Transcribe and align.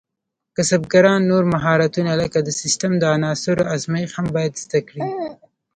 کسبګران 0.55 1.21
نور 1.31 1.43
مهارتونه 1.53 2.11
لکه 2.21 2.39
د 2.43 2.49
سیسټم 2.61 2.91
د 2.99 3.03
عناصرو 3.15 3.63
ازمېښت 3.75 4.13
هم 4.17 4.27
باید 4.35 4.53
زده 4.63 4.79
کړي. 4.89 5.05